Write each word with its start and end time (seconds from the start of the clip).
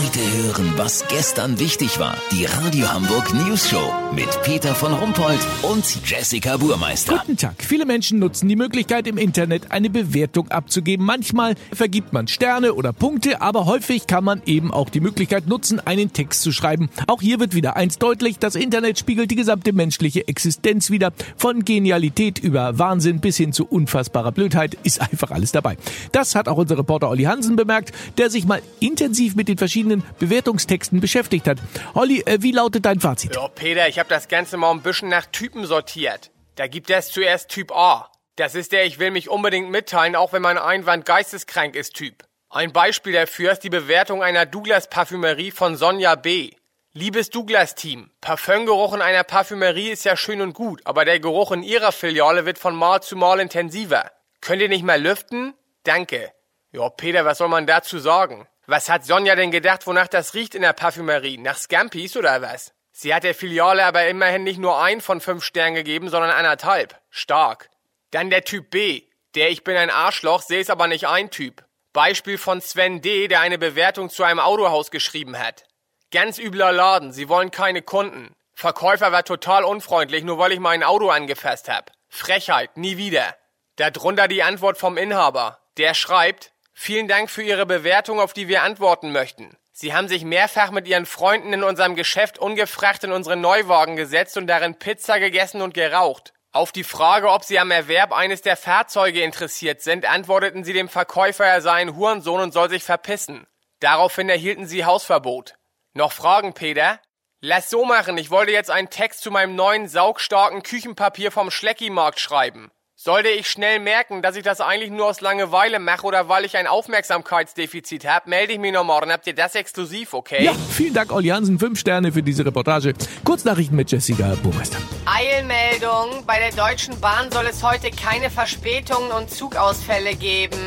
Heute 0.00 0.20
hören, 0.20 0.74
was 0.76 1.04
gestern 1.08 1.58
wichtig 1.58 1.98
war. 1.98 2.16
Die 2.30 2.44
Radio 2.44 2.88
Hamburg 2.92 3.34
News 3.34 3.68
Show 3.68 3.92
mit 4.14 4.28
Peter 4.44 4.72
von 4.72 4.92
Rumpold 4.92 5.40
und 5.62 5.84
Jessica 6.08 6.56
Burmeister. 6.56 7.18
Guten 7.18 7.36
Tag. 7.36 7.56
Viele 7.58 7.84
Menschen 7.84 8.20
nutzen 8.20 8.48
die 8.48 8.54
Möglichkeit 8.54 9.08
im 9.08 9.18
Internet 9.18 9.72
eine 9.72 9.90
Bewertung 9.90 10.52
abzugeben. 10.52 11.04
Manchmal 11.04 11.56
vergibt 11.72 12.12
man 12.12 12.28
Sterne 12.28 12.74
oder 12.74 12.92
Punkte, 12.92 13.42
aber 13.42 13.66
häufig 13.66 14.06
kann 14.06 14.22
man 14.22 14.40
eben 14.46 14.72
auch 14.72 14.88
die 14.88 15.00
Möglichkeit 15.00 15.48
nutzen, 15.48 15.80
einen 15.80 16.12
Text 16.12 16.42
zu 16.42 16.52
schreiben. 16.52 16.90
Auch 17.08 17.20
hier 17.20 17.40
wird 17.40 17.56
wieder 17.56 17.74
eins 17.74 17.98
deutlich. 17.98 18.38
Das 18.38 18.54
Internet 18.54 19.00
spiegelt 19.00 19.32
die 19.32 19.36
gesamte 19.36 19.72
menschliche 19.72 20.28
Existenz 20.28 20.90
wieder. 20.90 21.12
Von 21.36 21.64
Genialität 21.64 22.38
über 22.38 22.78
Wahnsinn 22.78 23.18
bis 23.18 23.36
hin 23.36 23.52
zu 23.52 23.66
unfassbarer 23.66 24.30
Blödheit 24.30 24.78
ist 24.84 25.00
einfach 25.00 25.32
alles 25.32 25.50
dabei. 25.50 25.76
Das 26.12 26.36
hat 26.36 26.46
auch 26.46 26.56
unser 26.56 26.78
Reporter 26.78 27.10
Olli 27.10 27.24
Hansen 27.24 27.56
bemerkt, 27.56 27.90
der 28.16 28.30
sich 28.30 28.46
mal 28.46 28.62
intensiv 28.78 29.34
mit 29.34 29.48
den 29.48 29.58
verschiedenen 29.58 29.87
Bewertungstexten 30.18 31.00
beschäftigt 31.00 31.46
hat. 31.46 31.58
Olli, 31.94 32.22
äh, 32.22 32.38
wie 32.40 32.52
lautet 32.52 32.84
dein 32.84 33.00
Fazit? 33.00 33.34
Ja, 33.34 33.48
Peter, 33.48 33.88
ich 33.88 33.98
habe 33.98 34.08
das 34.08 34.28
Ganze 34.28 34.56
mal 34.56 34.70
ein 34.70 34.82
bisschen 34.82 35.08
nach 35.08 35.26
Typen 35.26 35.66
sortiert. 35.66 36.30
Da 36.56 36.66
gibt 36.66 36.90
es 36.90 37.10
zuerst 37.10 37.50
Typ 37.50 37.72
A. 37.72 38.10
Das 38.36 38.54
ist 38.54 38.72
der 38.72 38.84
Ich 38.84 38.98
will 38.98 39.10
mich 39.10 39.28
unbedingt 39.28 39.70
mitteilen, 39.70 40.14
auch 40.16 40.32
wenn 40.32 40.42
mein 40.42 40.58
Einwand 40.58 41.04
geisteskrank 41.04 41.74
ist 41.74 41.94
Typ. 41.94 42.24
Ein 42.50 42.72
Beispiel 42.72 43.12
dafür 43.12 43.52
ist 43.52 43.60
die 43.60 43.70
Bewertung 43.70 44.22
einer 44.22 44.46
Douglas 44.46 44.88
Parfümerie 44.88 45.50
von 45.50 45.76
Sonja 45.76 46.14
B. 46.14 46.52
Liebes 46.94 47.30
Douglas-Team, 47.30 48.10
Parfümgeruch 48.20 48.94
in 48.94 49.02
einer 49.02 49.22
Parfümerie 49.22 49.90
ist 49.90 50.04
ja 50.04 50.16
schön 50.16 50.40
und 50.40 50.54
gut, 50.54 50.80
aber 50.84 51.04
der 51.04 51.20
Geruch 51.20 51.52
in 51.52 51.62
Ihrer 51.62 51.92
Filiale 51.92 52.46
wird 52.46 52.58
von 52.58 52.74
Mal 52.74 53.02
zu 53.02 53.14
Mal 53.14 53.38
intensiver. 53.38 54.10
Könnt 54.40 54.62
ihr 54.62 54.68
nicht 54.68 54.84
mal 54.84 55.00
lüften? 55.00 55.54
Danke. 55.84 56.32
Ja, 56.72 56.88
Peter, 56.88 57.24
was 57.24 57.38
soll 57.38 57.48
man 57.48 57.66
dazu 57.66 57.98
sagen? 57.98 58.48
Was 58.70 58.90
hat 58.90 59.06
Sonja 59.06 59.34
denn 59.34 59.50
gedacht, 59.50 59.86
wonach 59.86 60.08
das 60.08 60.34
riecht 60.34 60.54
in 60.54 60.60
der 60.60 60.74
Parfümerie? 60.74 61.38
Nach 61.38 61.56
Scampis 61.56 62.18
oder 62.18 62.42
was? 62.42 62.74
Sie 62.92 63.14
hat 63.14 63.24
der 63.24 63.34
Filiale 63.34 63.82
aber 63.82 64.06
immerhin 64.08 64.44
nicht 64.44 64.58
nur 64.58 64.78
ein 64.78 65.00
von 65.00 65.22
fünf 65.22 65.42
Sternen 65.42 65.74
gegeben, 65.74 66.10
sondern 66.10 66.32
anderthalb. 66.32 67.00
Stark. 67.08 67.70
Dann 68.10 68.28
der 68.28 68.44
Typ 68.44 68.68
B. 68.68 69.04
Der 69.34 69.48
Ich 69.48 69.64
bin 69.64 69.74
ein 69.74 69.88
Arschloch, 69.88 70.42
sehe 70.42 70.60
es 70.60 70.68
aber 70.68 70.86
nicht 70.86 71.08
ein 71.08 71.30
Typ. 71.30 71.64
Beispiel 71.94 72.36
von 72.36 72.60
Sven 72.60 73.00
D., 73.00 73.26
der 73.26 73.40
eine 73.40 73.56
Bewertung 73.56 74.10
zu 74.10 74.22
einem 74.22 74.38
Autohaus 74.38 74.90
geschrieben 74.90 75.38
hat. 75.38 75.64
Ganz 76.10 76.38
übler 76.38 76.70
Laden, 76.70 77.10
sie 77.10 77.30
wollen 77.30 77.50
keine 77.50 77.80
Kunden. 77.80 78.34
Verkäufer 78.52 79.12
war 79.12 79.24
total 79.24 79.64
unfreundlich, 79.64 80.24
nur 80.24 80.36
weil 80.36 80.52
ich 80.52 80.60
mein 80.60 80.82
Auto 80.82 81.08
angefasst 81.08 81.70
hab. 81.70 81.90
Frechheit, 82.10 82.76
nie 82.76 82.98
wieder. 82.98 83.34
Darunter 83.76 84.28
die 84.28 84.42
Antwort 84.42 84.76
vom 84.76 84.98
Inhaber. 84.98 85.58
Der 85.78 85.94
schreibt, 85.94 86.52
Vielen 86.80 87.08
Dank 87.08 87.28
für 87.28 87.42
Ihre 87.42 87.66
Bewertung, 87.66 88.20
auf 88.20 88.32
die 88.32 88.46
wir 88.46 88.62
antworten 88.62 89.10
möchten. 89.10 89.56
Sie 89.72 89.94
haben 89.94 90.06
sich 90.06 90.24
mehrfach 90.24 90.70
mit 90.70 90.86
Ihren 90.86 91.06
Freunden 91.06 91.52
in 91.52 91.64
unserem 91.64 91.96
Geschäft 91.96 92.38
ungefragt 92.38 93.02
in 93.02 93.10
unseren 93.10 93.40
Neuwagen 93.40 93.96
gesetzt 93.96 94.36
und 94.36 94.46
darin 94.46 94.78
Pizza 94.78 95.18
gegessen 95.18 95.60
und 95.60 95.74
geraucht. 95.74 96.32
Auf 96.52 96.70
die 96.70 96.84
Frage, 96.84 97.30
ob 97.30 97.42
Sie 97.42 97.58
am 97.58 97.72
Erwerb 97.72 98.12
eines 98.12 98.42
der 98.42 98.56
Fahrzeuge 98.56 99.22
interessiert 99.22 99.82
sind, 99.82 100.06
antworteten 100.06 100.62
Sie 100.62 100.72
dem 100.72 100.88
Verkäufer, 100.88 101.44
er 101.44 101.62
sei 101.62 101.72
ein 101.72 101.96
Hurensohn 101.96 102.40
und 102.40 102.52
soll 102.52 102.70
sich 102.70 102.84
verpissen. 102.84 103.48
Daraufhin 103.80 104.28
erhielten 104.28 104.68
Sie 104.68 104.84
Hausverbot. 104.84 105.56
Noch 105.94 106.12
Fragen, 106.12 106.54
Peter? 106.54 107.00
Lass 107.40 107.70
so 107.70 107.84
machen, 107.84 108.16
ich 108.18 108.30
wollte 108.30 108.52
jetzt 108.52 108.70
einen 108.70 108.88
Text 108.88 109.22
zu 109.22 109.32
meinem 109.32 109.56
neuen 109.56 109.88
saugstarken 109.88 110.62
Küchenpapier 110.62 111.32
vom 111.32 111.50
Schleckimarkt 111.50 112.20
schreiben. 112.20 112.70
Sollte 113.00 113.28
ich 113.28 113.48
schnell 113.48 113.78
merken, 113.78 114.22
dass 114.22 114.34
ich 114.34 114.42
das 114.42 114.60
eigentlich 114.60 114.90
nur 114.90 115.06
aus 115.06 115.20
Langeweile 115.20 115.78
mache 115.78 116.04
oder 116.04 116.28
weil 116.28 116.44
ich 116.44 116.56
ein 116.56 116.66
Aufmerksamkeitsdefizit 116.66 118.04
habe, 118.04 118.28
melde 118.28 118.54
ich 118.54 118.58
mich 118.58 118.72
noch 118.72 118.82
morgen. 118.82 119.12
Habt 119.12 119.24
ihr 119.28 119.36
das 119.36 119.54
exklusiv, 119.54 120.14
okay? 120.14 120.42
Ja, 120.42 120.52
vielen 120.72 120.94
Dank, 120.94 121.12
Olli 121.12 121.28
Hansen. 121.28 121.60
Fünf 121.60 121.78
Sterne 121.78 122.10
für 122.10 122.24
diese 122.24 122.44
Reportage. 122.44 122.94
Kurznachrichten 123.22 123.76
mit 123.76 123.92
Jessica 123.92 124.34
Burmeister. 124.42 124.78
Eilmeldung. 125.06 126.24
Bei 126.26 126.40
der 126.40 126.50
Deutschen 126.50 126.98
Bahn 126.98 127.30
soll 127.30 127.46
es 127.46 127.62
heute 127.62 127.92
keine 127.92 128.30
Verspätungen 128.30 129.12
und 129.12 129.30
Zugausfälle 129.30 130.16
geben. 130.16 130.58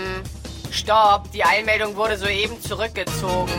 Stopp, 0.71 1.29
die 1.33 1.43
Eilmeldung 1.43 1.97
wurde 1.97 2.15
soeben 2.15 2.61
zurückgezogen. 2.61 3.51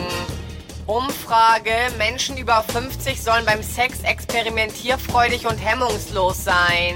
Umfrage. 0.87 1.75
Menschen 1.99 2.37
über 2.37 2.63
50 2.63 3.21
sollen 3.21 3.45
beim 3.45 3.61
Sex 3.61 3.99
experimentierfreudig 4.01 5.45
und 5.45 5.59
hemmungslos 5.59 6.43
sein. 6.43 6.95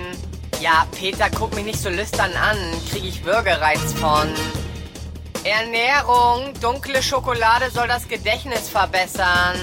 Ja, 0.62 0.88
Peter, 0.98 1.30
guck 1.30 1.54
mich 1.56 1.66
nicht 1.66 1.80
so 1.80 1.90
lüstern 1.90 2.32
an. 2.34 2.58
Krieg 2.90 3.04
ich 3.06 3.24
Würgereiz 3.24 3.94
von. 3.94 4.28
Ernährung. 5.44 6.54
Dunkle 6.62 7.02
Schokolade 7.04 7.70
soll 7.72 7.88
das 7.88 8.08
Gedächtnis 8.08 8.68
verbessern. 8.70 9.56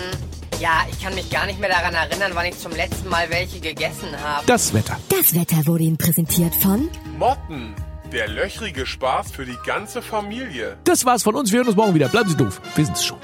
Ja, 0.61 0.87
ich 0.91 1.03
kann 1.03 1.15
mich 1.15 1.31
gar 1.31 1.47
nicht 1.47 1.59
mehr 1.59 1.69
daran 1.69 1.95
erinnern, 1.95 2.31
wann 2.35 2.47
ich 2.47 2.59
zum 2.59 2.73
letzten 2.73 3.09
Mal 3.09 3.29
welche 3.29 3.59
gegessen 3.59 4.09
habe. 4.23 4.47
Das 4.47 4.73
Wetter. 4.73 4.97
Das 5.09 5.35
Wetter 5.35 5.67
wurde 5.67 5.85
Ihnen 5.85 5.99
präsentiert 5.99 6.55
von 6.55 6.89
Motten. 7.19 7.75
Der 8.13 8.29
löchrige 8.29 8.87
Spaß 8.87 9.33
für 9.33 9.45
die 9.45 9.59
ganze 9.67 10.01
Familie. 10.01 10.79
Das 10.85 11.05
war's 11.05 11.25
von 11.25 11.35
uns. 11.35 11.51
Wir 11.51 11.59
hören 11.59 11.69
uns 11.69 11.77
morgen 11.77 11.95
wieder. 11.95 12.09
Bleiben 12.09 12.29
Sie 12.29 12.37
doof. 12.37 12.61
Wir 12.77 12.87
sind's 12.87 13.05
schon. 13.05 13.19